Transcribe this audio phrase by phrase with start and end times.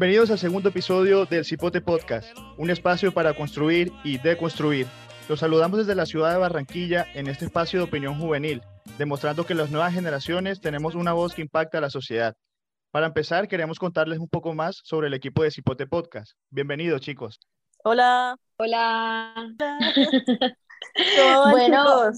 [0.00, 4.86] Bienvenidos al segundo episodio del Cipote Podcast, un espacio para construir y deconstruir.
[5.28, 8.62] Los saludamos desde la ciudad de Barranquilla en este espacio de opinión juvenil,
[8.96, 12.34] demostrando que las nuevas generaciones tenemos una voz que impacta a la sociedad.
[12.90, 16.32] Para empezar, queremos contarles un poco más sobre el equipo de Cipote Podcast.
[16.48, 17.38] Bienvenidos, chicos.
[17.84, 18.38] Hola.
[18.56, 19.34] Hola.
[21.50, 22.10] bueno,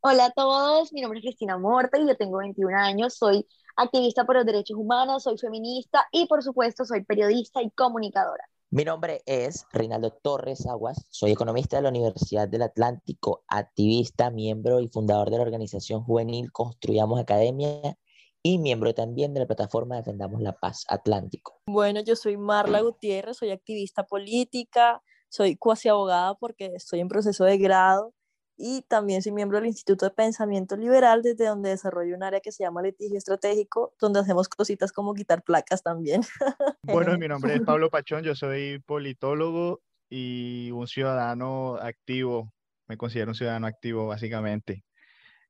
[0.00, 0.92] hola a todos.
[0.92, 3.14] Mi nombre es Cristina Morta y yo tengo 21 años.
[3.14, 3.46] Soy
[3.78, 8.44] activista por los derechos humanos, soy feminista y por supuesto soy periodista y comunicadora.
[8.70, 14.80] Mi nombre es Reinaldo Torres Aguas, soy economista de la Universidad del Atlántico, activista, miembro
[14.80, 17.96] y fundador de la organización juvenil Construyamos Academia
[18.42, 21.60] y miembro también de la plataforma Defendamos la Paz Atlántico.
[21.66, 27.44] Bueno, yo soy Marla Gutiérrez, soy activista política, soy cuasi abogada porque estoy en proceso
[27.44, 28.12] de grado
[28.58, 32.50] y también soy miembro del Instituto de Pensamiento Liberal, desde donde desarrollo un área que
[32.50, 36.22] se llama litigio estratégico, donde hacemos cositas como quitar placas también.
[36.82, 42.52] Bueno, mi nombre es Pablo Pachón, yo soy politólogo y un ciudadano activo,
[42.88, 44.82] me considero un ciudadano activo básicamente.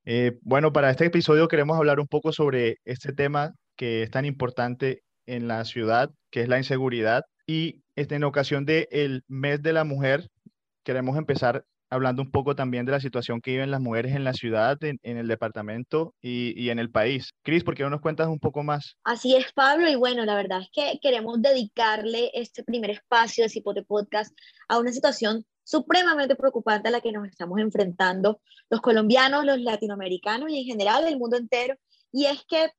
[0.04, 4.24] Eh, bueno, para este episodio queremos hablar un poco sobre este tema que es tan
[4.24, 7.24] importante en la ciudad, que es la inseguridad.
[7.46, 10.28] Y este, en ocasión del mes de la mujer,
[10.82, 14.32] queremos empezar hablando un poco también de la situación que viven las mujeres en la
[14.32, 17.30] ciudad, en, el departamento y, y, en el país.
[17.42, 18.96] Cris, ¿por qué no nos cuentas un poco más?
[19.04, 23.50] Así es, Pablo, y bueno, la verdad es que queremos dedicarle este primer espacio de
[23.50, 24.36] Cipote Podcast
[24.68, 30.50] a una situación supremamente preocupante a la que nos estamos enfrentando los colombianos, los latinoamericanos
[30.50, 31.74] y en general el mundo entero,
[32.12, 32.70] y es que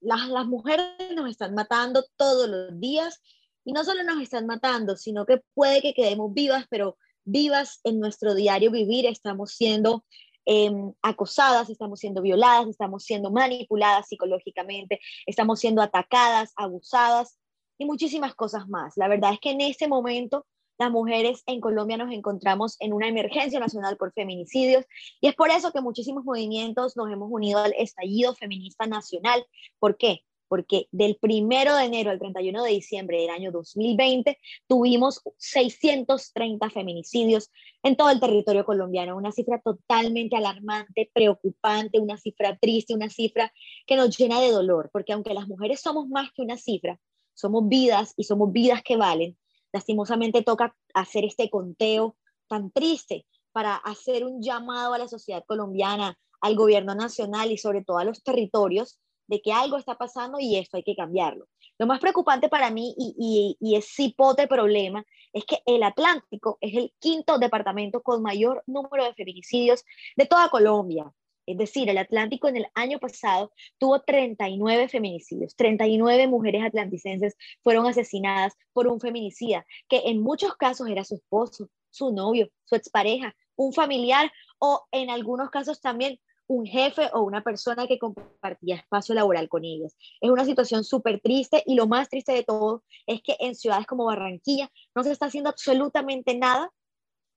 [0.00, 3.20] las, las mujeres nos están matando todos los días,
[3.64, 6.96] y no solo nos están matando, sino que puede que quedemos vivas, pero
[7.28, 10.04] vivas en nuestro diario vivir, estamos siendo
[10.44, 17.38] em, acosadas, estamos siendo violadas, estamos siendo manipuladas psicológicamente, estamos siendo atacadas, abusadas
[17.78, 18.94] y muchísimas cosas más.
[18.96, 20.46] La verdad es que en este momento
[20.78, 24.84] las mujeres en Colombia nos encontramos en una emergencia nacional por feminicidios
[25.20, 29.44] y es por eso que muchísimos movimientos nos hemos unido al estallido feminista nacional.
[29.78, 30.22] ¿Por qué?
[30.48, 37.50] Porque del primero de enero al 31 de diciembre del año 2020 tuvimos 630 feminicidios
[37.82, 43.52] en todo el territorio colombiano, una cifra totalmente alarmante, preocupante, una cifra triste, una cifra
[43.86, 46.98] que nos llena de dolor, porque aunque las mujeres somos más que una cifra,
[47.34, 49.38] somos vidas y somos vidas que valen,
[49.72, 52.16] lastimosamente toca hacer este conteo
[52.48, 57.84] tan triste para hacer un llamado a la sociedad colombiana, al gobierno nacional y sobre
[57.84, 61.46] todo a los territorios de que algo está pasando y esto hay que cambiarlo.
[61.78, 66.74] Lo más preocupante para mí y, y, es cipote problema es que el Atlántico es
[66.74, 69.84] el quinto departamento con mayor número de feminicidios
[70.16, 71.12] de toda Colombia.
[71.46, 77.86] Es decir, el Atlántico en el año pasado tuvo 39 feminicidios, 39 mujeres atlanticenses fueron
[77.86, 83.34] asesinadas por un feminicida, que en muchos casos era su esposo, su novio, su expareja,
[83.56, 89.14] un familiar o en algunos casos también un jefe o una persona que compartía espacio
[89.14, 89.96] laboral con ellas.
[90.20, 93.86] Es una situación súper triste y lo más triste de todo es que en ciudades
[93.86, 96.70] como Barranquilla no se está haciendo absolutamente nada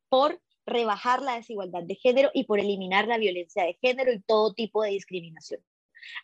[0.09, 4.53] por rebajar la desigualdad de género y por eliminar la violencia de género y todo
[4.53, 5.61] tipo de discriminación.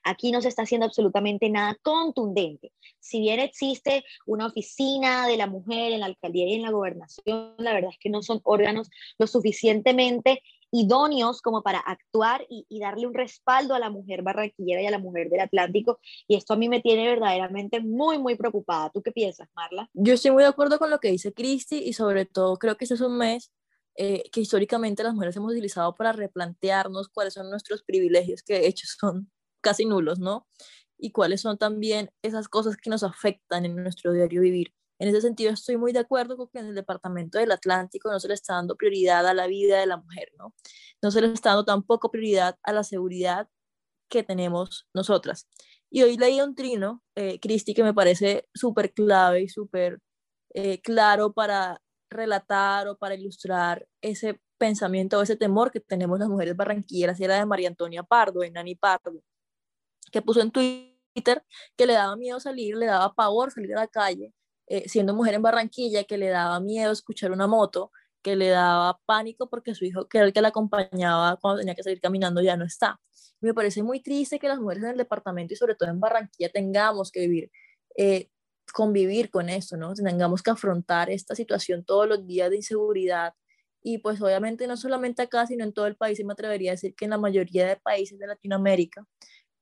[0.03, 2.71] Aquí no se está haciendo absolutamente nada contundente.
[2.99, 7.55] Si bien existe una oficina de la mujer en la alcaldía y en la gobernación,
[7.57, 13.07] la verdad es que no son órganos lo suficientemente idóneos como para actuar y, darle
[13.07, 15.99] un respaldo a la mujer barranquillera y a la mujer del Atlántico.
[16.27, 18.91] Y esto a mí me tiene verdaderamente muy, muy preocupada.
[18.91, 19.89] ¿Tú qué piensas, Marla?
[19.93, 22.85] Yo estoy muy de acuerdo con lo que dice Cristi y sobre todo creo que
[22.85, 23.51] este es un mes
[23.95, 28.67] eh, que históricamente las mujeres hemos utilizado para replantearnos cuáles son nuestros privilegios, que de
[28.67, 30.47] hecho son casi nulos, ¿no?
[30.99, 34.76] Y cuáles son también esas cosas que nos afectan en nuestro diario vivir.
[34.99, 38.19] En ese sentido, estoy muy de acuerdo con que en el Departamento del Atlántico no
[38.19, 40.53] se le está dando prioridad a la vida de la mujer, ¿no?
[41.01, 43.47] No se le está dando tampoco prioridad a la seguridad
[44.09, 45.47] que tenemos nosotras.
[45.89, 49.99] Y hoy leí un trino, eh, Cristi, que me parece súper clave y súper
[50.53, 56.29] eh, claro para relatar o para ilustrar ese pensamiento o ese temor que tenemos las
[56.29, 59.21] mujeres barranquilleras, y era de María Antonia Pardo, de Nani Pardo,
[60.11, 61.43] que puso en Twitter
[61.75, 64.33] que le daba miedo salir, le daba pavor salir a la calle,
[64.67, 67.91] eh, siendo mujer en Barranquilla, que le daba miedo escuchar una moto,
[68.21, 71.75] que le daba pánico porque su hijo, que era el que la acompañaba cuando tenía
[71.75, 72.99] que salir caminando, ya no está.
[73.41, 76.49] Me parece muy triste que las mujeres en el departamento y sobre todo en Barranquilla
[76.49, 77.51] tengamos que vivir,
[77.95, 78.29] eh,
[78.73, 79.93] convivir con esto, ¿no?
[79.93, 83.33] Tengamos que afrontar esta situación todos los días de inseguridad.
[83.81, 86.73] Y pues obviamente no solamente acá, sino en todo el país, y me atrevería a
[86.75, 89.05] decir que en la mayoría de países de Latinoamérica,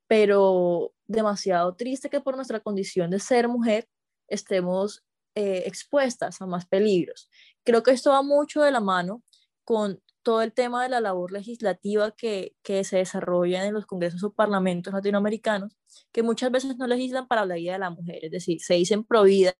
[0.07, 3.87] pero demasiado triste que por nuestra condición de ser mujer
[4.27, 5.03] estemos
[5.35, 7.29] eh, expuestas a más peligros.
[7.63, 9.23] Creo que esto va mucho de la mano
[9.63, 14.23] con todo el tema de la labor legislativa que, que se desarrolla en los congresos
[14.23, 15.77] o parlamentos latinoamericanos,
[16.11, 19.03] que muchas veces no legislan para la vida de la mujer, es decir, se dicen
[19.03, 19.53] pro vida,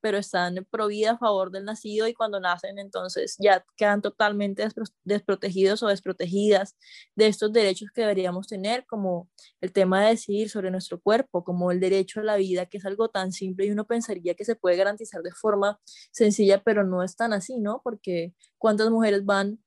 [0.00, 4.66] pero están pro vida a favor del nacido y cuando nacen entonces ya quedan totalmente
[5.04, 6.76] desprotegidos o desprotegidas
[7.16, 9.28] de estos derechos que deberíamos tener, como
[9.60, 12.86] el tema de decidir sobre nuestro cuerpo, como el derecho a la vida, que es
[12.86, 15.80] algo tan simple y uno pensaría que se puede garantizar de forma
[16.12, 17.80] sencilla, pero no es tan así, ¿no?
[17.82, 19.58] Porque cuántas mujeres van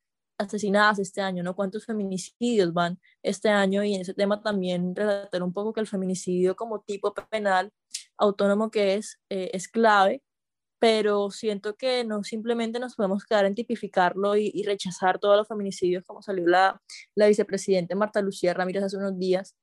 [0.42, 1.56] asesinadas este año, ¿no?
[1.56, 3.84] ¿Cuántos feminicidios van este año?
[3.84, 7.72] Y en ese tema también relatar un poco que el feminicidio como tipo penal
[8.18, 10.24] autónomo que es, eh, es clave,
[10.80, 16.04] pero siento que no simplemente nos podemos quedar en tipificarlo y, rechazar todos los feminicidios,
[16.06, 16.82] como salió la,
[17.16, 19.56] la vicepresidenta Marta Lucía Ramírez hace unos días,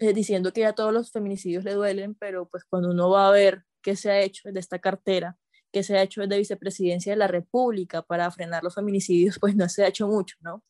[0.00, 3.30] eh, diciendo que ya todos los feminicidios le duelen, pero pues cuando uno va a
[3.30, 5.38] ver qué se ha hecho de esta cartera,
[5.72, 9.68] qué se ha hecho desde vicepresidencia de la República para frenar los feminicidios, pues no
[9.68, 10.62] se ha hecho mucho, ¿no?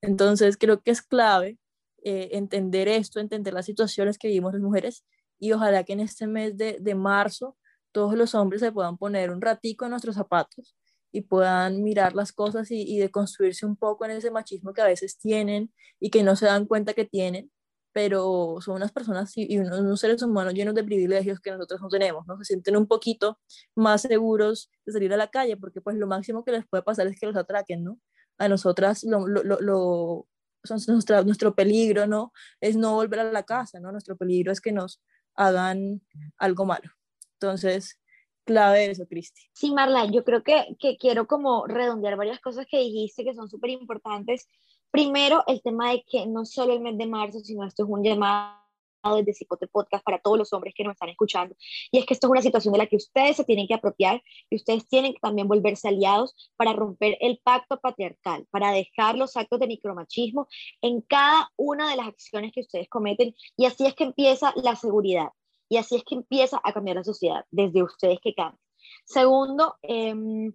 [0.00, 1.58] Entonces creo que es clave
[2.02, 5.04] eh, entender esto, entender las situaciones que vivimos las mujeres
[5.38, 7.56] y ojalá que en este mes de, de marzo
[7.92, 10.76] todos los hombres se puedan poner un ratico en nuestros zapatos
[11.12, 14.86] y puedan mirar las cosas y, y deconstruirse un poco en ese machismo que a
[14.86, 17.50] veces tienen y que no se dan cuenta que tienen,
[17.92, 22.26] pero son unas personas y unos, seres humanos llenos de privilegios que nosotros no tenemos,
[22.26, 22.36] ¿no?
[22.38, 23.38] Se sienten un poquito
[23.74, 27.06] más seguros de salir a la calle porque pues lo máximo que les puede pasar
[27.06, 27.98] es que los atraquen, ¿no?
[28.38, 30.28] A nosotras lo, lo, lo,
[30.64, 32.32] son nuestra, nuestro peligro, ¿no?
[32.60, 33.90] Es no volver a la casa, ¿no?
[33.92, 35.02] Nuestro peligro es que nos
[35.34, 36.02] hagan
[36.38, 36.90] algo malo.
[37.34, 37.98] Entonces,
[38.44, 39.42] clave eso, Cristi.
[39.52, 43.48] Sí, Marla, yo creo que, que quiero como redondear varias cosas que dijiste que son
[43.48, 44.48] súper importantes.
[44.90, 48.02] Primero, el tema de que no solo el mes de marzo, sino esto es un
[48.02, 48.60] llamado
[49.16, 51.54] desde Cipote Podcast para todos los hombres que nos están escuchando.
[51.90, 54.22] Y es que esto es una situación de la que ustedes se tienen que apropiar
[54.50, 59.36] y ustedes tienen que también volverse aliados para romper el pacto patriarcal, para dejar los
[59.36, 60.48] actos de micromachismo
[60.82, 63.34] en cada una de las acciones que ustedes cometen.
[63.56, 65.28] Y así es que empieza la seguridad.
[65.68, 68.60] Y así es que empieza a cambiar la sociedad, desde ustedes que cambian.
[69.04, 70.52] Segundo, em,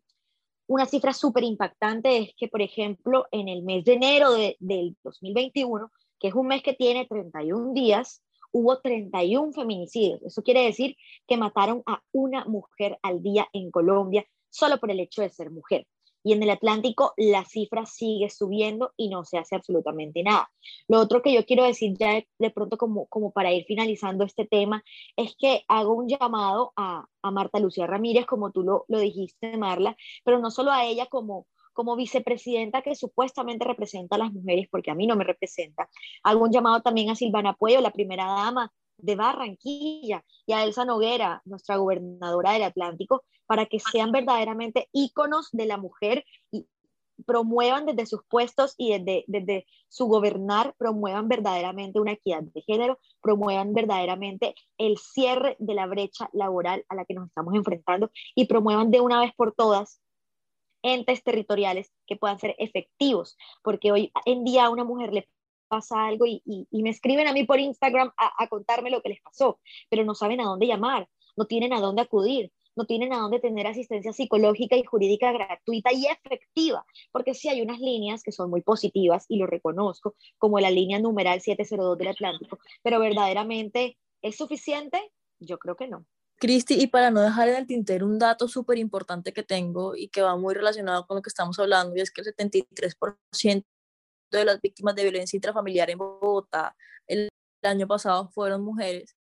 [0.68, 4.96] una cifra súper impactante es que, por ejemplo, en el mes de enero de, del
[5.04, 10.22] 2021, que es un mes que tiene 31 días, hubo 31 feminicidios.
[10.24, 10.96] Eso quiere decir
[11.28, 15.52] que mataron a una mujer al día en Colombia solo por el hecho de ser
[15.52, 15.86] mujer
[16.26, 20.50] y en el Atlántico la cifra sigue subiendo y no se hace absolutamente nada.
[20.88, 24.46] Lo otro que yo quiero decir ya de, pronto como, como para ir finalizando este
[24.46, 24.84] tema
[25.16, 29.56] es que hago un llamado a, a Marta Lucía Ramírez, como tú lo, lo dijiste,
[29.56, 34.66] Marla, pero no solo a ella como como vicepresidenta que supuestamente representa a las mujeres,
[34.72, 35.90] porque a mí no me representa.
[36.24, 40.86] Hago un llamado también a Silvana Puello, la primera dama de Barranquilla, y a Elsa
[40.86, 46.68] Noguera, nuestra gobernadora del Atlántico, para que sean verdaderamente íconos de la mujer y
[47.26, 53.00] promuevan desde sus puestos y desde, desde su gobernar, promuevan verdaderamente una equidad de género,
[53.22, 58.46] promuevan verdaderamente el cierre de la brecha laboral a la que nos estamos enfrentando y
[58.46, 60.02] promuevan de una vez por todas
[60.84, 65.28] entes territoriales que puedan ser efectivos, porque hoy en día a una mujer le
[65.68, 69.10] pasa algo y, y, me escriben a mí por Instagram a, a contarme lo que
[69.10, 69.60] les pasó,
[69.90, 73.40] pero no saben a dónde llamar, no tienen a dónde acudir, no tienen a dónde
[73.40, 78.50] tener asistencia psicológica y jurídica gratuita y efectiva, porque sí hay unas líneas que son
[78.50, 84.38] muy positivas y lo reconozco, como la línea numeral 702 del Atlántico, pero verdaderamente ¿es
[84.38, 85.12] suficiente?
[85.40, 86.06] Yo creo que no.
[86.38, 90.10] Cristi, y para no dejar en el tintero un dato súper importante que tengo y
[90.10, 93.64] que va muy relacionado con lo que estamos hablando, y es que el 73%
[94.32, 96.76] de las víctimas de violencia intrafamiliar en Bogotá
[97.08, 97.30] el
[97.64, 99.16] año pasado fueron mujeres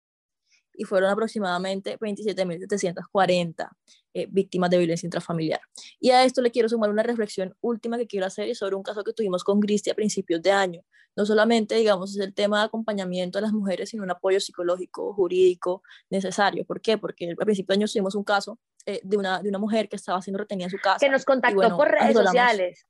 [0.74, 3.70] y fueron aproximadamente 27.740
[4.13, 5.62] eh, víctimas de violencia intrafamiliar.
[6.00, 8.84] Y a esto le quiero sumar una reflexión última que quiero hacer y sobre un
[8.84, 10.82] caso que tuvimos con Cristi a principios de año.
[11.16, 15.13] No solamente, digamos, es el tema de acompañamiento a las mujeres, sino un apoyo psicológico,
[15.13, 16.66] jurídico necesario.
[16.66, 16.98] ¿Por qué?
[16.98, 19.98] Porque a principios de año tuvimos un caso eh, de, una, de una mujer que
[19.98, 20.98] estaba siendo retenida en su casa.
[21.00, 22.88] Que nos contactó por redes sociales.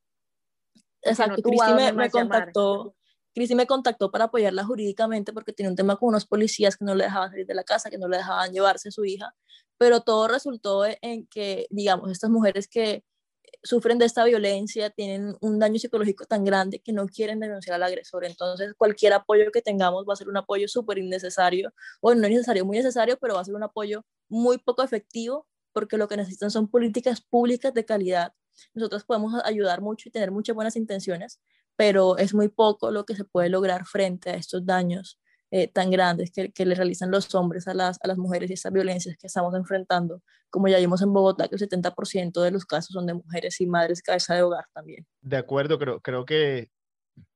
[1.01, 2.95] Exacto, Cristi me, me contactó
[3.33, 6.95] Cristi me contactó para apoyarla jurídicamente porque tenía un tema con unos policías que no
[6.95, 9.33] le dejaban salir de la casa, que no le dejaban llevarse a su hija,
[9.77, 13.03] pero todo resultó en que, digamos, estas mujeres que
[13.63, 17.83] sufren de esta violencia tienen un daño psicológico tan grande que no quieren denunciar al
[17.83, 18.25] agresor.
[18.25, 22.65] Entonces, cualquier apoyo que tengamos va a ser un apoyo súper innecesario, o no necesario,
[22.65, 26.51] muy necesario, pero va a ser un apoyo muy poco efectivo porque lo que necesitan
[26.51, 28.33] son políticas públicas de calidad.
[28.73, 31.39] Nosotros podemos ayudar mucho y tener muchas buenas intenciones,
[31.81, 35.19] pero es muy poco lo que se puede lograr frente a estos daños
[35.49, 38.53] eh, tan grandes que, que, le realizan los hombres a las, a las mujeres y
[38.53, 40.21] esas violencias que estamos enfrentando.
[40.51, 43.65] Como ya vimos en Bogotá, que el 70% de los casos son de mujeres y
[43.65, 45.07] madres cabeza de hogar también.
[45.21, 46.67] De acuerdo, creo, creo que,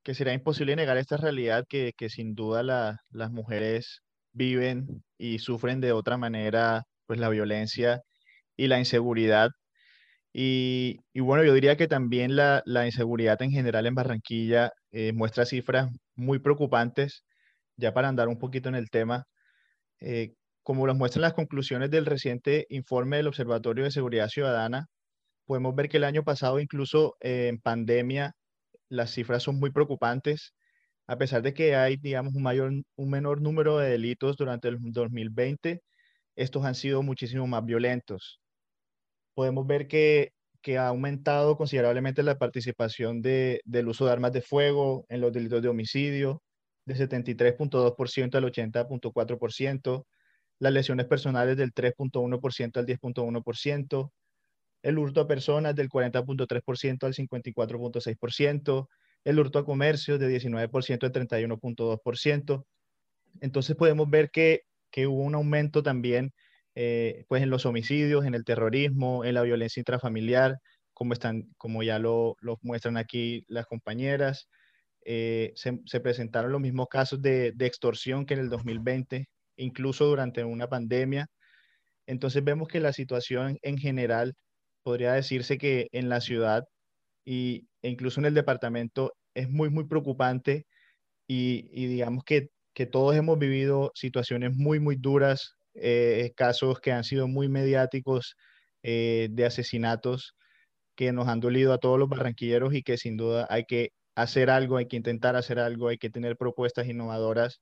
[0.04, 5.40] que será imposible negar esta realidad que, que sin duda la, las mujeres viven y
[5.40, 8.04] sufren de otra manera pues la violencia
[8.56, 9.50] y la inseguridad.
[10.38, 15.90] Y, bueno, yo diría que también la, inseguridad en general en Barranquilla eh, muestra cifras
[16.16, 17.24] muy preocupantes
[17.78, 19.26] ya para andar un poquito en el tema,
[20.02, 24.88] eh, como lo muestran las conclusiones del reciente informe del Observatorio de Seguridad Ciudadana,
[25.46, 28.34] podemos ver que el año pasado, incluso eh, en pandemia,
[28.90, 30.54] las cifras son muy preocupantes,
[31.08, 34.78] a pesar de que hay, digamos, un, mayor, un menor número de delitos durante el
[34.82, 35.82] 2020,
[36.36, 38.40] estos han sido muchísimo más violentos.
[39.36, 44.42] Podemos ver que, que ha aumentado considerablemente la participación de, del uso de armas de
[44.42, 46.42] fuego en los delitos de homicidio,
[46.86, 50.06] de 73.2% al 80.4%,
[50.60, 54.12] las lesiones personales del 3.1% al 10.1%,
[54.84, 58.88] el hurto a personas del 40.3% al 54.6%,
[59.24, 62.66] el hurto a comercios de 19% al 31.2%.
[63.42, 64.62] Entonces podemos ver que,
[64.92, 66.34] que, hubo un aumento también
[66.76, 70.60] eh, pues en los homicidios, en el terrorismo, en la violencia intrafamiliar,
[70.94, 74.48] como, están, como ya lo, lo muestran aquí las compañeras.
[75.06, 79.28] Eh, se, presentaron los mismos casos de, extorsión que en el 2020,
[79.58, 81.28] incluso durante una pandemia.
[82.08, 84.36] Entonces vemos que la situación en general
[84.84, 86.66] podría decirse que en la ciudad
[87.26, 90.66] y, e incluso en el departamento es muy, muy preocupante
[91.28, 97.04] y, digamos que, que, todos hemos vivido situaciones muy, muy duras, eh, casos que han
[97.04, 98.36] sido muy mediáticos
[98.84, 100.36] eh, de asesinatos
[100.96, 104.50] que nos han dolido a todos los barranquilleros y que sin duda hay que hacer
[104.50, 107.62] algo, hay que intentar hacer algo, hay que tener propuestas innovadoras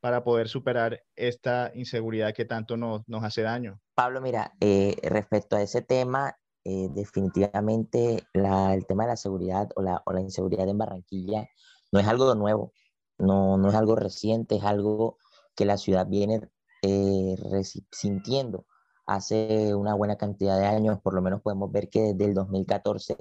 [0.00, 3.80] para poder superar esta inseguridad que tanto nos, nos hace daño.
[3.94, 9.68] Pablo, mira, eh, respecto a ese tema, eh, definitivamente la, el tema de la seguridad
[9.76, 11.48] o la, o la, inseguridad en Barranquilla
[11.92, 12.72] no es algo nuevo,
[13.18, 15.16] no, no es algo reciente, es algo
[15.54, 16.40] que la ciudad viene
[16.86, 18.66] eh, sintiendo
[19.06, 23.16] hace una buena cantidad de años, por lo menos podemos ver que desde el 2014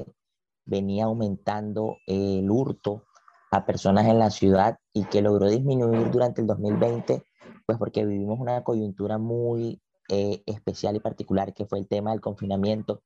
[0.65, 3.03] venía aumentando el hurto
[3.51, 7.23] a personas en la ciudad y que logró disminuir durante el 2020,
[7.65, 12.21] pues porque vivimos una coyuntura muy eh, especial y particular, que fue el tema del
[12.21, 13.01] confinamiento,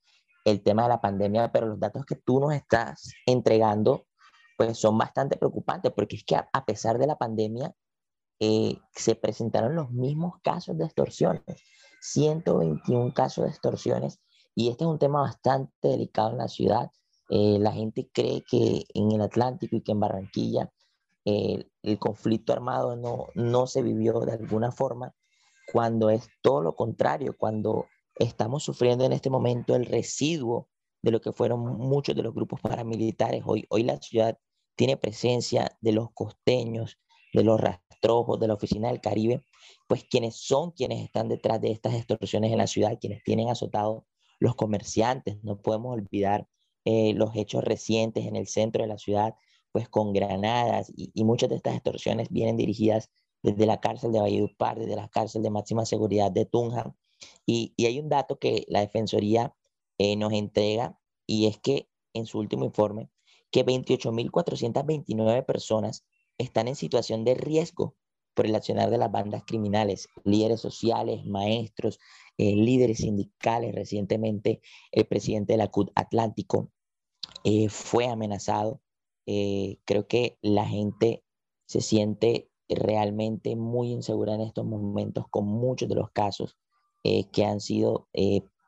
[0.45, 4.05] el tema de la pandemia, pero los datos que tú nos estás entregando,
[4.57, 7.73] pues son bastante preocupantes, porque es que a, pesar de la pandemia,
[8.39, 11.43] eh, se presentaron los mismos casos de extorsiones,
[12.01, 14.19] 121 casos de extorsiones,
[14.55, 16.91] y este es un tema bastante delicado en la ciudad,
[17.29, 20.71] eh, la gente cree que en el Atlántico y que en Barranquilla
[21.25, 25.13] eh, el conflicto armado no, no se vivió de alguna forma,
[25.71, 30.69] cuando es todo lo contrario, cuando estamos sufriendo en este momento el residuo
[31.01, 33.43] de lo que fueron muchos de los grupos paramilitares.
[33.45, 34.37] Hoy, hoy la ciudad
[34.75, 36.97] tiene presencia de los costeños,
[37.33, 37.59] de los
[37.99, 39.43] rastrojos, de la Oficina del Caribe,
[39.87, 44.03] pues quienes son quienes están detrás de estas extorsiones en la ciudad, quienes tienen azotados
[44.39, 45.43] los comerciantes.
[45.43, 46.47] No podemos olvidar
[46.85, 49.35] eh, los hechos recientes en el centro de la ciudad,
[49.71, 53.11] pues con granadas y, muchas de estas extorsiones vienen dirigidas
[53.43, 56.95] desde la cárcel de Valledupar, desde la cárcel de máxima seguridad de Tunja.
[57.45, 59.53] Y, hay un dato que la Defensoría
[59.97, 63.09] eh, nos entrega y es que en su último informe,
[63.51, 66.05] que 28.429 personas
[66.39, 67.95] están en situación de riesgo
[68.33, 71.99] por el accionar de las bandas criminales, líderes sociales, maestros,
[72.37, 73.75] eh, líderes sindicales.
[73.75, 76.71] Recientemente el presidente de la CUT Atlántico
[77.43, 78.81] eh, fue amenazado.
[79.25, 81.25] Eh, creo que la gente
[81.65, 86.57] se siente realmente muy insegura en estos momentos con muchos de los casos
[87.03, 88.07] que han sido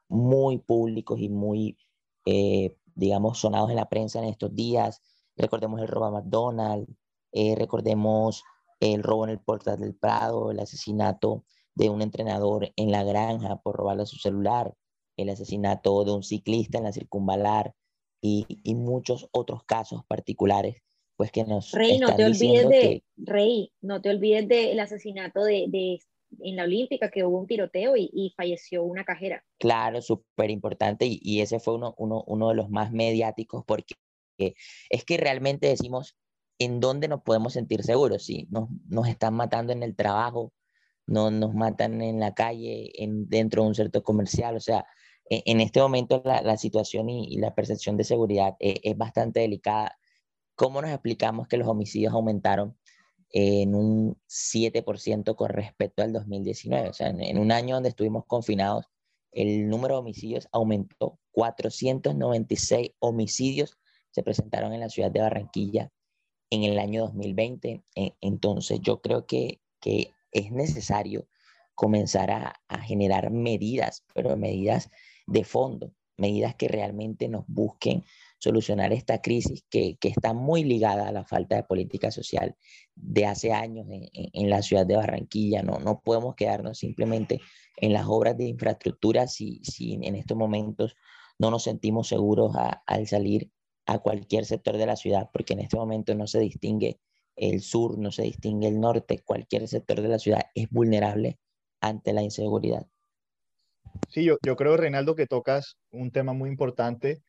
[0.07, 1.77] muy públicos y muy,
[2.95, 5.01] digamos, sonados en la prensa en estos días.
[5.35, 6.89] Recordemos el robo a McDonald's,
[7.57, 8.43] recordemos
[8.79, 11.45] el robo en el Portal del Prado, el asesinato
[11.75, 14.73] de un entrenador en la granja por robarle su celular,
[15.17, 17.73] el asesinato de un ciclista en la circunvalar
[18.21, 20.81] y, y muchos otros casos particulares
[21.21, 25.65] pues que nos Rey, no te olvides de Rey, no te olvides del asesinato de,
[25.67, 25.99] de,
[26.39, 29.45] en la Olímpica que hubo un tiroteo y, y falleció una cajera.
[29.59, 33.93] Claro, súper importante y, y, ese fue uno, uno, uno de los más mediáticos porque
[34.89, 36.17] es que realmente decimos
[36.63, 38.23] en dónde nos podemos sentir seguros.
[38.23, 40.53] Si nos, nos están matando en el trabajo,
[41.07, 44.55] no nos matan en la calle, en, dentro de un centro comercial.
[44.55, 44.85] O sea,
[45.29, 49.41] e, en, este momento la, la situación y, la percepción de seguridad es, es, bastante
[49.41, 49.97] delicada.
[50.55, 52.77] ¿Cómo nos explicamos que los homicidios aumentaron
[53.33, 56.89] en un 7% con respecto al 2019.
[56.89, 58.85] O sea, en, un año donde estuvimos confinados,
[59.31, 61.17] el número de homicidios aumentó.
[61.31, 63.77] 496 homicidios
[64.11, 65.91] se presentaron en la ciudad de Barranquilla
[66.51, 67.83] en el año 2020.
[67.95, 71.27] E, entonces, yo creo que, que es necesario
[71.73, 74.91] comenzar a, a, generar medidas, pero medidas
[75.25, 78.03] de fondo, medidas que realmente nos busquen
[78.37, 82.55] solucionar esta crisis que, que, está muy ligada a la falta de política social
[82.95, 85.63] de hace años en, en, la ciudad de Barranquilla.
[85.63, 87.39] No, no podemos quedarnos simplemente
[87.77, 90.95] en las obras de infraestructura si, si en estos momentos
[91.39, 92.55] no nos sentimos seguros
[92.85, 93.49] al salir
[93.91, 96.99] a cualquier sector de la ciudad, porque en este momento no se distingue
[97.35, 101.39] el sur, no se distingue el norte, cualquier sector de la ciudad es vulnerable
[101.79, 102.85] ante la inseguridad.
[104.09, 107.21] Sí, yo, yo creo, Reinaldo, que tocas un tema muy importante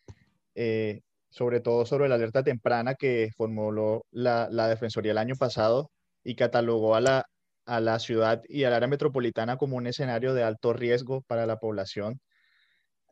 [0.54, 1.00] eh,
[1.30, 5.90] sobre todo sobre la alerta temprana que formuló la, la, Defensoría el año pasado
[6.22, 7.24] y catalogó a la,
[7.64, 11.58] a la ciudad y al área metropolitana como un escenario de alto riesgo para la
[11.58, 12.20] población.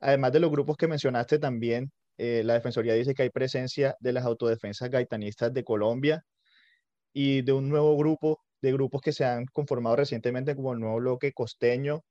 [0.01, 1.91] Además de los grupos que mencionaste también,
[2.23, 6.23] eh, la Defensoría dice que hay presencia de las autodefensas gaitanistas de Colombia
[7.15, 10.97] y de un nuevo grupo de grupos que se han conformado recientemente como el nuevo
[10.97, 12.03] bloque costeño,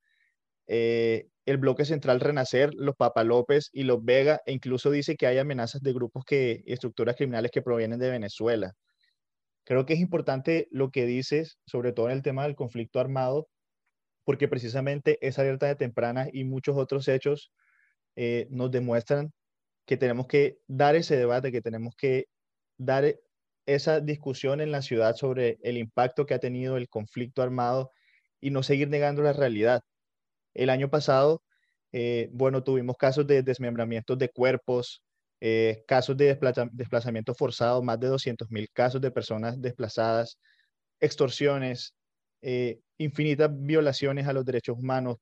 [0.65, 5.27] eh, el bloque central Renacer, los Papa López y los Vega, e incluso dice que
[5.27, 8.73] hay amenazas de grupos que, y estructuras criminales que provienen de Venezuela.
[9.63, 13.47] Creo que es importante lo que dices, sobre todo en el tema del conflicto armado,
[14.23, 17.51] porque precisamente esa alerta de temprana y muchos otros hechos
[18.15, 19.31] eh, nos demuestran
[19.89, 22.27] que tenemos que dar ese debate, que tenemos que
[22.77, 23.15] dar
[23.65, 27.91] esa discusión en la ciudad sobre el impacto que ha tenido el conflicto armado
[28.39, 29.81] y no seguir negando la realidad.
[30.53, 31.41] El año pasado,
[31.91, 35.01] eh, bueno, tuvimos casos de desmembramientos de cuerpos,
[35.41, 36.38] eh, casos de
[36.72, 40.38] desplazamiento forzado, más de 200 mil casos de personas desplazadas,
[40.99, 41.95] extorsiones,
[42.43, 45.17] eh, infinitas violaciones a los derechos humanos,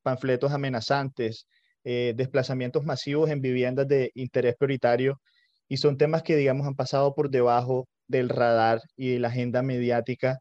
[0.00, 1.48] panfletos amenazantes,
[1.84, 5.20] desplazamientos masivos en viviendas de interés prioritario,
[5.68, 9.62] y son temas que, digamos, han pasado por debajo del radar y de la agenda
[9.62, 10.38] mediática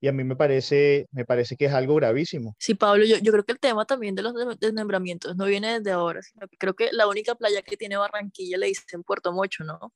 [0.00, 2.54] y a mí me parece, me parece que es algo gravísimo.
[2.58, 5.90] Sí, Pablo, yo, yo creo que el tema también de los desmembramientos no viene desde
[5.90, 9.64] ahora, sino que creo que la única playa que tiene Barranquilla le dicen Puerto Mocho,
[9.64, 9.92] ¿no?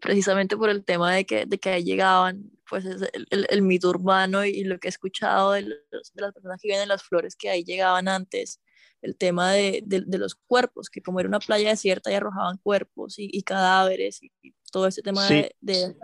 [0.00, 3.90] Precisamente por el tema de que, de que ahí llegaban, pues el, el, el, mito
[3.90, 7.50] urbano y, lo que he escuchado de las personas que viven en las flores que
[7.50, 8.60] ahí llegaban antes,
[9.02, 12.58] el tema de, de, de, los cuerpos, que como era una playa desierta y arrojaban
[12.58, 14.32] cuerpos y, y cadáveres y,
[14.70, 15.94] todo ese tema de, de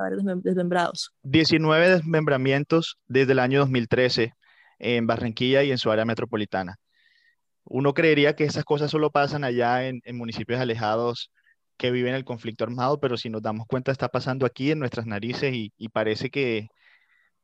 [0.42, 1.12] desmembrados.
[1.22, 4.32] 19 desmembramientos desde el año 2013
[4.78, 6.78] en Barranquilla y en su área metropolitana.
[7.64, 11.30] Uno creería que esas cosas solo pasan allá en, en municipios alejados
[11.76, 15.04] que viven el conflicto armado, pero si nos damos cuenta está pasando aquí en nuestras
[15.04, 16.68] narices y, y parece que,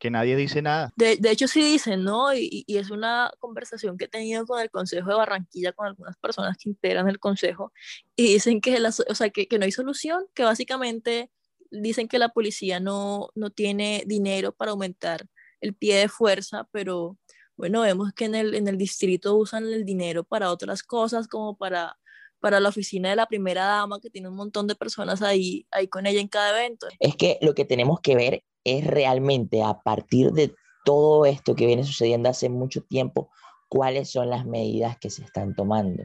[0.01, 0.93] que nadie dice nada.
[0.97, 2.35] De, de hecho, sí dicen, ¿no?
[2.35, 6.17] Y, y, es una conversación que he tenido con el Consejo de Barranquilla, con algunas
[6.17, 7.73] personas que integran el Consejo,
[8.17, 11.31] y dicen que, la, o sea, que, que, no hay solución, que básicamente
[11.71, 15.27] dicen que la policía no, no tiene dinero para aumentar
[15.61, 17.19] el pie de fuerza, pero
[17.57, 21.57] bueno, vemos que en el, en el distrito usan el dinero para otras cosas, como
[21.57, 21.97] para
[22.41, 25.89] para la oficina de la primera dama, que tiene un montón de personas ahí, ahí
[25.89, 26.89] con ella en cada evento.
[26.99, 31.67] Es que lo que tenemos que ver es realmente a partir de todo esto que
[31.67, 33.31] viene sucediendo hace mucho tiempo,
[33.69, 36.05] cuáles son las medidas que se están tomando,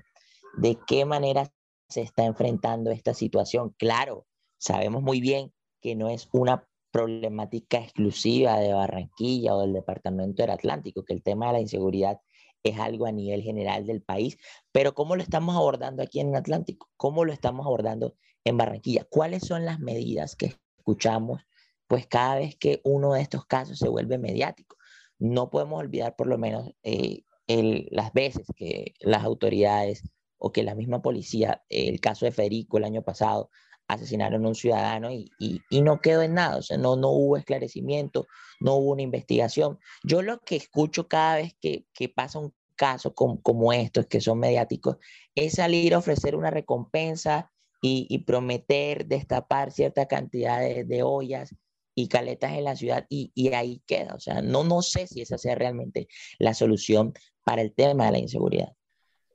[0.58, 1.52] de qué manera
[1.90, 3.74] se está enfrentando esta situación.
[3.78, 4.26] Claro,
[4.58, 10.52] sabemos muy bien que no es una problemática exclusiva de Barranquilla o del Departamento del
[10.52, 12.20] Atlántico, que el tema de la inseguridad
[12.64, 14.38] es algo a nivel general del país,
[14.72, 16.90] pero ¿cómo lo estamos abordando aquí en el Atlántico?
[16.98, 19.06] ¿Cómo lo estamos abordando en Barranquilla?
[19.10, 21.42] ¿Cuáles son las medidas que escuchamos
[21.88, 24.78] pues cada vez que uno de estos casos se vuelve mediático.
[25.20, 30.04] No podemos olvidar por lo menos eh, las veces que las autoridades
[30.38, 33.50] o que la misma policía, el caso de Federico el año pasado,
[33.88, 37.38] asesinaron a un ciudadano y, y, no quedó en nada, o sea, no, no hubo
[37.38, 38.26] esclarecimiento,
[38.60, 39.78] no hubo una investigación.
[40.04, 44.40] Yo lo que escucho cada vez que, que pasa un caso como, estos, que son
[44.40, 44.98] mediáticos,
[45.36, 51.56] es salir a ofrecer una recompensa y, y prometer destapar cierta cantidad de, de ollas
[51.96, 54.14] y caletas en la ciudad y, y, ahí queda.
[54.14, 58.12] O sea, no, no sé si esa sea realmente la solución para el tema de
[58.12, 58.74] la inseguridad.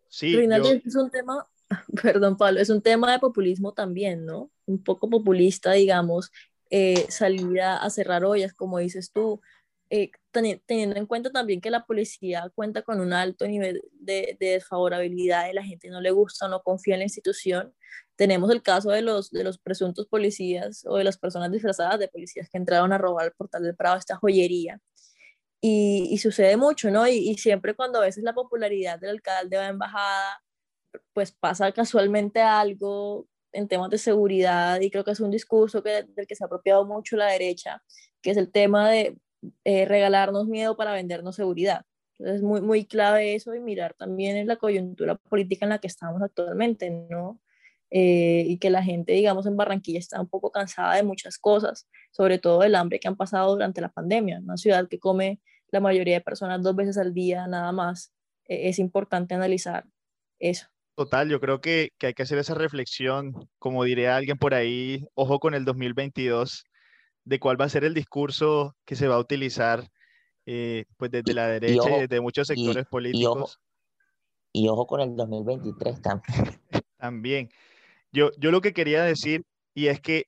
[0.08, 0.40] Sí, yo...
[0.40, 1.48] es un tema,
[2.02, 4.50] perdón Pablo, es un tema de populismo también, ¿no?
[4.66, 6.30] Un poco populista, digamos,
[6.68, 9.40] eh, salir a, a, cerrar ollas, como dices tú,
[9.88, 10.10] eh,
[10.66, 15.50] teniendo en cuenta también que la policía cuenta con un alto nivel de, de desfavorabilidad
[15.50, 17.74] y la gente no le gusta, no confía en la institución,
[18.20, 22.06] Tenemos el caso de los, de los presuntos policías o de las personas disfrazadas de
[22.06, 24.78] policías que entraron a robar el portal del Prado, esta joyería.
[25.59, 27.09] Y, y sucede mucho, ¿no?
[27.09, 30.42] Y, y, siempre cuando a veces la popularidad del alcalde va en bajada,
[31.14, 36.02] pues pasa casualmente algo en temas de seguridad y creo que es un discurso que,
[36.02, 37.83] del que se ha apropiado mucho la derecha,
[38.20, 39.16] que es el tema de
[39.64, 41.87] eh, regalarnos miedo para vendernos seguridad.
[42.18, 45.78] Entonces es muy, muy clave eso y mirar también en la coyuntura política en la
[45.78, 47.40] que estamos actualmente, ¿no?
[47.90, 51.88] Eh, y que la gente, digamos, en Barranquilla está un poco cansada de muchas cosas,
[52.12, 54.38] sobre todo del hambre que han pasado durante la pandemia.
[54.38, 55.40] Una ciudad que come
[55.72, 58.12] la mayoría de personas dos veces al día, nada más.
[58.46, 59.87] Eh, es importante analizar
[60.38, 60.66] eso.
[60.94, 65.07] Total, yo creo que, que, hay que hacer esa reflexión, como diría alguien por ahí,
[65.14, 66.64] ojo con el 2022,
[67.24, 69.88] de cuál va a ser el discurso que se va a utilizar
[70.46, 73.61] eh, pues desde la derecha y, desde muchos sectores políticos.
[74.53, 76.61] Y ojo, con el 2023 también.
[76.98, 77.48] También.
[78.12, 79.44] Yo, yo lo que quería decir,
[79.74, 80.24] y es que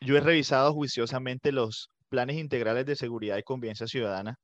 [0.00, 4.36] yo he revisado juiciosamente los planes integrales de seguridad y convivencia ciudadana,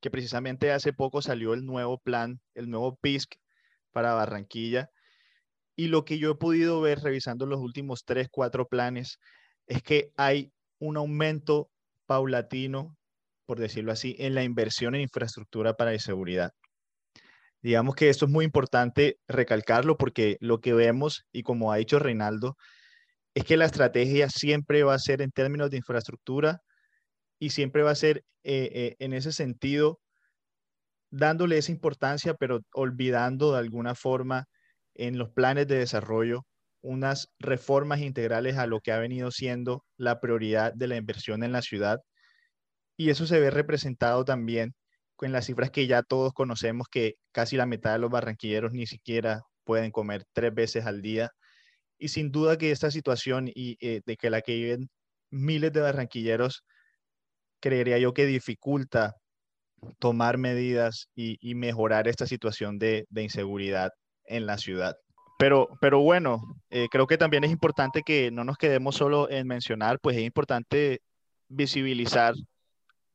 [0.00, 3.34] que precisamente hace poco salió el nuevo plan, el nuevo PISC
[3.92, 4.90] para Barranquilla.
[5.74, 9.18] Y lo que yo he podido ver revisando los últimos tres, cuatro planes
[9.66, 11.70] es que hay un aumento
[12.06, 12.96] paulatino,
[13.46, 16.52] por decirlo así, en la inversión en infraestructura para la seguridad.
[17.66, 21.98] Digamos que esto es muy importante recalcarlo porque lo que vemos, y como ha dicho
[21.98, 22.56] Reinaldo,
[23.34, 26.60] es que la estrategia siempre va a ser en términos de infraestructura
[27.40, 29.98] y siempre va a ser eh, eh, en ese sentido
[31.10, 34.46] dándole esa importancia, pero olvidando de alguna forma
[34.94, 36.46] en los planes de desarrollo
[36.82, 41.50] unas reformas integrales a lo que ha venido siendo la prioridad de la inversión en
[41.50, 41.98] la ciudad.
[42.96, 44.76] Y eso se ve representado también
[45.16, 48.86] con las cifras que ya todos conocemos, que casi la mitad de los barranquilleros ni
[48.86, 51.30] siquiera pueden comer tres veces al día.
[51.98, 54.90] Y sin duda que esta situación y eh, de que la que viven
[55.30, 56.64] miles de barranquilleros,
[57.60, 59.14] creería yo que dificulta
[59.98, 63.92] tomar medidas y, mejorar esta situación de inseguridad
[64.26, 64.96] en la ciudad.
[65.38, 69.46] Pero, pero bueno, eh, creo que también es importante que no nos quedemos solo en
[69.46, 71.00] mencionar, pues es importante
[71.48, 72.34] visibilizar,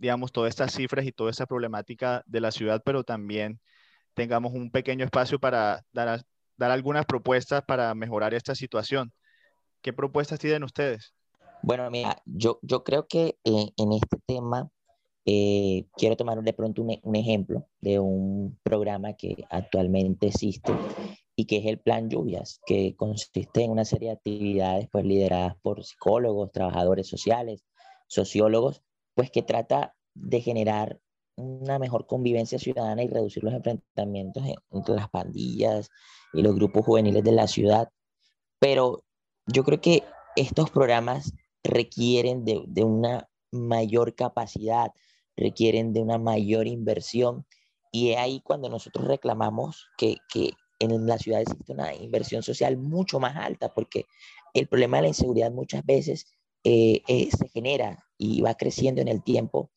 [0.01, 3.59] digamos, todas estas cifras y toda esta problemática de la ciudad, pero también
[4.15, 6.23] tengamos un pequeño espacio para dar,
[6.57, 9.13] dar algunas propuestas para mejorar esta situación.
[9.83, 11.13] ¿Qué propuestas tienen ustedes?
[11.61, 14.71] Bueno, mira, yo, yo creo que en este tema
[15.23, 20.73] eh, quiero tomar de pronto un, un, ejemplo de un programa que actualmente existe
[21.35, 25.57] y que es el Plan Lluvias, que consiste en una serie de actividades pues, lideradas
[25.61, 27.63] por psicólogos, trabajadores sociales,
[28.07, 28.81] sociólogos,
[29.15, 30.99] pues que trata de generar
[31.37, 35.89] una mejor convivencia ciudadana y reducir los enfrentamientos entre las pandillas
[36.33, 37.89] y los grupos juveniles de la ciudad.
[38.59, 39.03] Pero
[39.47, 40.03] yo creo que
[40.35, 44.91] estos programas requieren de, de una mayor capacidad,
[45.35, 47.45] requieren de una mayor inversión
[47.91, 52.77] y es ahí cuando nosotros reclamamos que, que en la ciudad existe una inversión social
[52.77, 54.05] mucho más alta, porque
[54.53, 56.25] el problema de la inseguridad muchas veces
[56.63, 59.71] eh, eh, se genera y va creciendo en el tiempo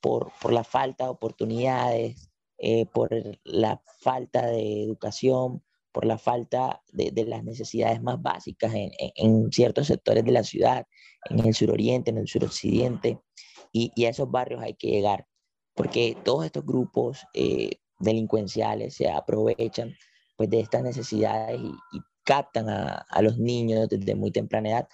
[0.00, 3.10] por, por la falta de oportunidades, eh, por
[3.44, 9.88] la falta de educación, por la falta de, las necesidades más básicas en, en, ciertos
[9.88, 10.86] sectores de la ciudad,
[11.28, 13.20] en el suroriente, en el suroccidente,
[13.72, 15.26] y, y a esos barrios hay que llegar,
[15.74, 17.26] porque todos estos grupos
[17.98, 19.94] delincuenciales se aprovechan
[20.36, 24.88] pues, de estas necesidades y, captan a, a, los niños desde muy temprana edad.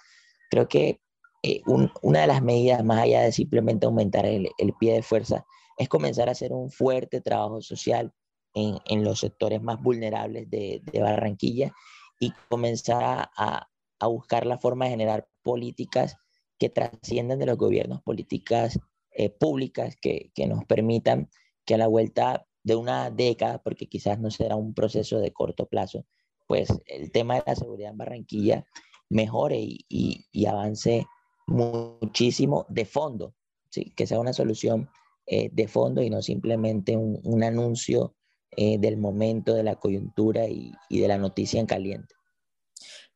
[0.49, 1.01] Creo que
[1.43, 1.61] eh,
[2.01, 5.45] una de las medidas, más allá de simplemente aumentar el, el, pie de fuerza,
[5.77, 8.13] es comenzar a hacer un fuerte trabajo social
[8.53, 11.73] en, en los sectores más vulnerables de, de Barranquilla
[12.19, 13.69] y comenzar a,
[13.99, 16.17] a, buscar la forma de generar políticas
[16.57, 18.79] que trasciendan de los gobiernos, políticas
[19.11, 21.29] eh, públicas que, que nos permitan
[21.65, 25.67] que a la vuelta de una década, porque quizás no será un proceso de corto
[25.67, 26.05] plazo,
[26.47, 28.65] pues el tema de la seguridad en Barranquilla
[29.09, 29.85] mejore y,
[30.31, 31.05] y, avance
[31.47, 33.33] muchísimo de fondo,
[33.69, 33.91] ¿sí?
[33.95, 34.89] que sea una solución
[35.25, 38.15] eh, de fondo y no simplemente un, un anuncio
[38.51, 42.15] eh, del momento, de la coyuntura y, y, de la noticia en caliente.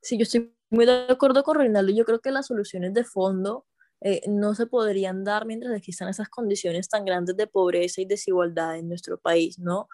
[0.02, 1.91] Sí, yo estoy muy de acuerdo con Reinaldo.
[1.94, 3.65] Yo creo que las soluciones de fondo
[4.02, 8.78] eh, no se podrían dar mientras existan esas condiciones tan grandes de pobreza y desigualdad
[8.78, 9.88] en nuestro país, ¿no?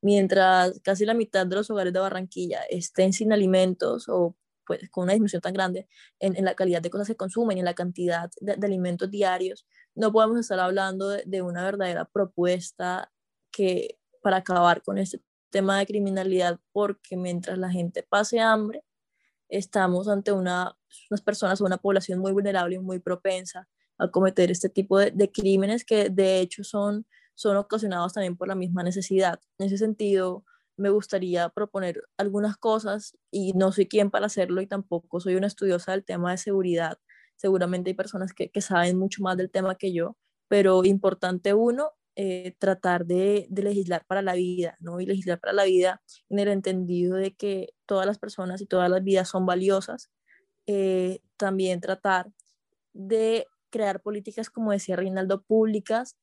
[0.00, 4.34] Mientras casi la mitad de los hogares de Barranquilla estén sin alimentos o
[4.66, 7.60] pues con una disminución tan grande en, en la calidad de cosas que consumen y
[7.60, 12.04] en la cantidad de, de alimentos diarios, no podemos estar hablando de, de, una verdadera
[12.04, 13.12] propuesta
[13.50, 18.84] que para acabar con este tema de criminalidad, porque mientras la gente pase hambre,
[19.48, 20.76] estamos ante una,
[21.10, 25.10] unas personas o una población muy vulnerable y muy propensa a cometer este tipo de,
[25.10, 29.38] de, crímenes que de hecho son, son ocasionados también por la misma necesidad.
[29.58, 30.44] En ese sentido,
[30.82, 35.46] me gustaría proponer algunas cosas y no soy quien para hacerlo y tampoco soy una
[35.46, 36.98] estudiosa del tema de seguridad.
[37.36, 40.16] Seguramente hay personas que, saben mucho más del tema que yo,
[40.48, 45.00] pero importante uno, eh, tratar de, de, legislar para la vida, ¿no?
[45.00, 48.90] Y legislar para la vida en el entendido de que todas las personas y todas
[48.90, 50.10] las vidas son valiosas.
[50.66, 52.32] Eh, también tratar
[52.92, 56.16] de crear políticas, como decía Reinaldo, públicas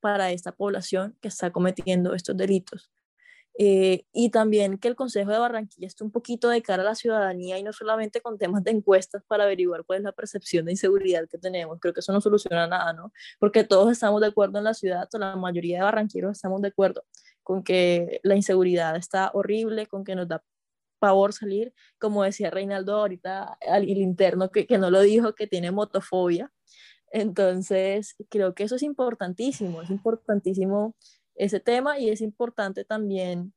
[0.00, 2.90] para esta población que está cometiendo estos delitos.
[3.58, 6.94] Eh, y también que el Consejo de Barranquilla esté un poquito de cara a la
[6.94, 10.72] ciudadanía y no solamente con temas de encuestas para averiguar cuál es la percepción de
[10.72, 11.78] inseguridad que tenemos.
[11.80, 13.12] Creo que eso no soluciona nada, ¿no?
[13.38, 16.68] Porque todos estamos de acuerdo en la ciudad, o la mayoría de barranquilleros estamos de
[16.68, 17.04] acuerdo
[17.42, 20.42] con que la inseguridad está horrible, con que nos da
[20.98, 25.70] pavor salir, como decía Reinaldo ahorita, el interno que, que no lo dijo, que tiene
[25.70, 26.50] motofobia.
[27.12, 30.94] Entonces, creo que eso es importantísimo, es importantísimo
[31.36, 33.52] ese tema y es importante también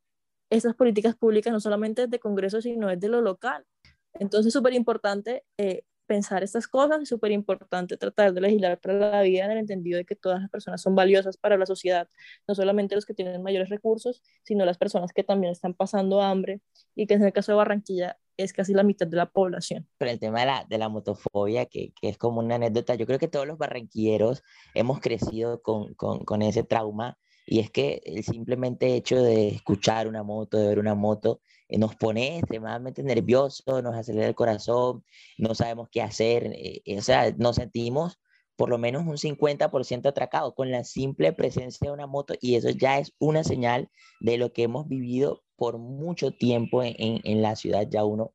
[0.50, 3.66] esas políticas públicas, no solamente desde Congreso, sino desde lo local.
[4.14, 9.46] Entonces, súper importante eh, pensar estas cosas, súper importante tratar de legislar para la vida
[9.46, 12.10] en el entendido de que todas las personas son valiosas para la sociedad,
[12.48, 16.62] no solamente los que tienen mayores recursos, sino las personas que también están pasando hambre
[16.96, 19.88] y que en el caso de Barranquilla es casi la mitad de la población.
[20.00, 23.06] Pero el tema de la, de la motofobia, que, que, es como una anécdota, yo
[23.06, 24.42] creo que todos los barranquilleros
[24.74, 30.08] hemos crecido con, con, con ese trauma y es que el simplemente hecho de escuchar
[30.08, 35.04] una moto, de ver una moto, eh, nos pone extremadamente nerviosos, nos acelera el corazón,
[35.40, 38.20] no sabemos qué hacer, eh, o sea, nos sentimos
[38.56, 42.70] por lo menos un 50% atracados con la simple presencia de una moto y eso
[42.70, 47.42] ya es una señal de lo que hemos vivido por mucho tiempo en, en, en
[47.42, 47.88] la ciudad.
[47.90, 48.34] Ya uno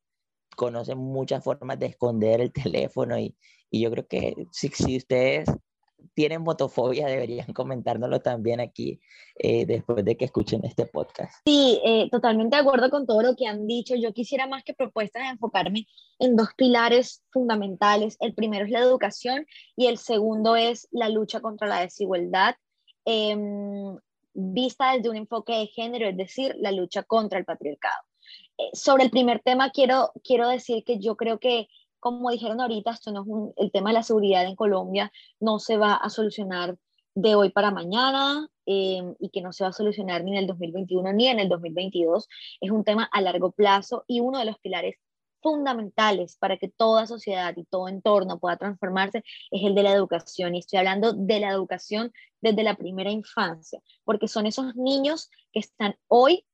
[0.57, 3.37] conoce muchas formas de esconder el teléfono y,
[3.69, 5.47] y yo creo que si, si ustedes
[6.15, 8.99] tienen motofobia deberían comentárnoslo también aquí
[9.35, 11.35] eh, después de que escuchen este podcast.
[11.45, 13.95] Sí, eh, totalmente de acuerdo con todo lo que han dicho.
[13.95, 18.17] Yo quisiera más que propuestas enfocarme en dos pilares fundamentales.
[18.19, 22.55] El primero es la educación y el segundo es la lucha contra la desigualdad.
[23.05, 23.35] Eh,
[24.35, 28.03] vista desde un enfoque de género, es decir, la lucha contra el patriarcado.
[28.57, 31.67] Eh, sobre el primer tema, quiero, quiero decir que yo creo que
[32.05, 35.57] como dijeron ahorita, esto no es un, el tema de la seguridad en Colombia no
[35.57, 36.77] se va a solucionar
[37.15, 40.45] de hoy para mañana eh, y que no se va a solucionar ni en el
[40.45, 42.29] 2021 ni en el 2022.
[42.61, 44.97] Es un tema a largo plazo y uno de los pilares
[45.41, 50.53] fundamentales para que toda sociedad y todo entorno pueda transformarse es el de la educación.
[50.53, 55.61] Y estoy hablando de la educación desde la primera infancia, porque son esos niños que
[55.61, 56.45] están hoy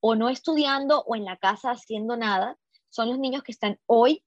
[0.00, 4.24] o no estudiando o en la casa haciendo nada, son los niños que están hoy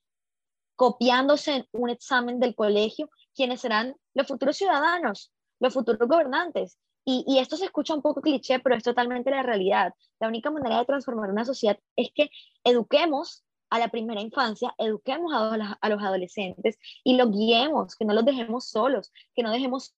[0.80, 6.78] copiándose en un examen del colegio, quienes serán los futuros ciudadanos, los futuros gobernantes.
[7.04, 9.94] Y, y, esto se escucha un poco cliché, pero es totalmente la realidad.
[10.22, 12.30] La única manera de transformar una sociedad es que
[12.64, 18.06] eduquemos a la primera infancia, eduquemos a los, a los adolescentes y los guiemos, que
[18.06, 19.94] no los dejemos solos, que no dejemos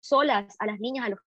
[0.00, 1.20] solas a las niñas a los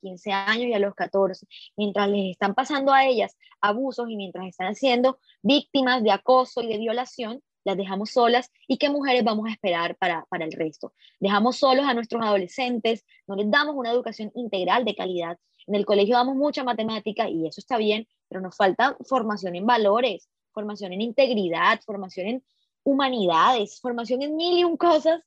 [0.00, 1.44] 15 años y a los 14,
[1.76, 6.68] mientras les están pasando a ellas abusos y mientras están siendo víctimas de acoso y
[6.68, 10.92] de violación, las dejamos solas y qué mujeres vamos a esperar para, para el resto.
[11.20, 15.38] Dejamos solos a nuestros adolescentes, no les damos una educación integral de calidad.
[15.66, 19.66] En el colegio damos mucha matemática y eso está bien, pero nos falta formación en
[19.66, 22.44] valores, formación en integridad, formación en
[22.84, 25.22] humanidades, formación en mil y un cosas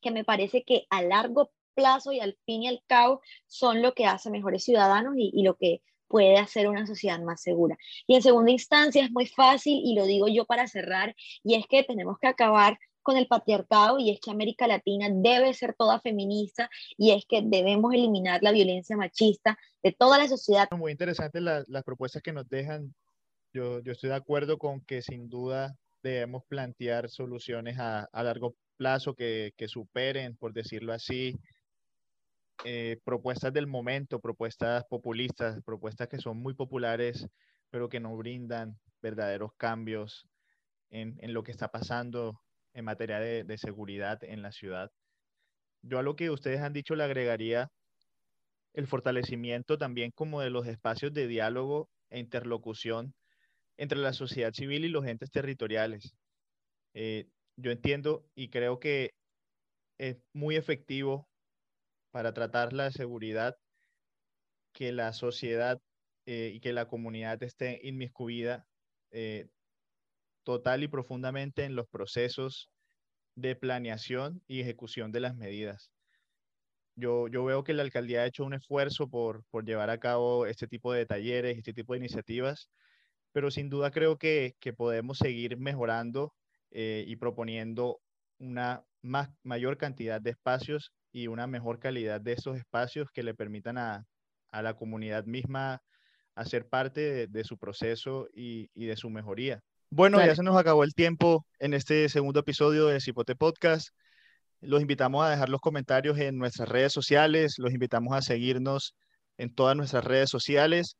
[0.00, 3.92] que me parece que a largo plazo y al fin y al cabo son lo
[3.94, 7.76] que hace mejores ciudadanos y, y lo que puede hacer una sociedad más segura.
[8.06, 11.66] Y en segunda instancia es muy fácil, y lo digo yo para cerrar, y es
[11.66, 16.00] que tenemos que acabar con el patriarcado y es que América Latina debe ser toda
[16.00, 20.68] feminista y es que debemos eliminar la violencia machista de toda la sociedad.
[20.72, 22.92] Muy interesantes las, las propuestas que nos dejan.
[23.52, 28.56] Yo, yo estoy de acuerdo con que sin duda debemos plantear soluciones a, a largo
[28.76, 31.36] plazo que, que superen, por decirlo así,
[32.64, 37.28] eh, propuestas del momento, propuestas populistas, propuestas que son muy populares,
[37.70, 40.26] pero que no brindan verdaderos cambios
[40.90, 42.40] en, en lo que está pasando
[42.74, 44.90] en materia de, de, seguridad en la ciudad.
[45.82, 47.70] Yo a lo que ustedes han dicho le agregaría
[48.74, 53.14] el fortalecimiento también como de los espacios de diálogo e interlocución
[53.78, 56.14] entre la sociedad civil y los entes territoriales.
[56.94, 59.14] Eh, yo entiendo y creo que
[59.98, 61.28] es muy efectivo
[62.16, 63.58] para tratar la seguridad,
[64.72, 65.82] que la sociedad
[66.24, 68.66] eh, y que la comunidad esté inmiscuida
[69.10, 69.48] eh,
[70.42, 72.70] total y profundamente en los procesos
[73.34, 75.90] de planeación y ejecución de las medidas.
[76.94, 80.46] Yo, yo veo que la alcaldía ha hecho un esfuerzo por, por llevar a cabo
[80.46, 82.70] este tipo de talleres, este tipo de iniciativas,
[83.32, 86.32] pero sin duda creo que, que podemos seguir mejorando
[86.70, 88.00] eh, y proponiendo
[88.38, 93.32] una más, mayor cantidad de espacios y una mejor calidad de esos espacios que le
[93.32, 94.04] permitan a,
[94.50, 95.80] a la comunidad misma
[96.34, 99.62] hacer parte de, su proceso y, y, de su mejoría.
[99.88, 103.88] Bueno, ya se nos acabó el tiempo en este segundo episodio de Cipote Podcast.
[104.60, 108.94] Los invitamos a dejar los comentarios en nuestras redes sociales, los invitamos a seguirnos
[109.38, 110.98] en todas nuestras redes sociales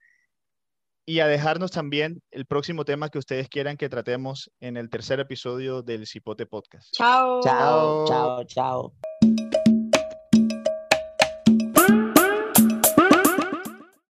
[1.05, 5.20] y a dejarnos también el próximo tema que ustedes quieran que tratemos en el tercer
[5.20, 6.88] episodio del Cipote Podcast.
[6.94, 7.42] Chao.
[7.42, 9.06] Chao, chao, chao.